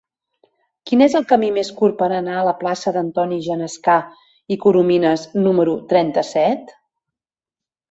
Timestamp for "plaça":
2.63-2.95